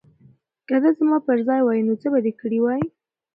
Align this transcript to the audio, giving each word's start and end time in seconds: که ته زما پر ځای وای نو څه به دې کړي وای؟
که 0.67 0.75
ته 0.83 0.89
زما 0.99 1.17
پر 1.27 1.37
ځای 1.47 1.61
وای 1.63 1.79
نو 1.87 1.93
څه 2.01 2.07
به 2.13 2.19
دې 2.25 2.33
کړي 2.41 2.59
وای؟ 2.61 2.81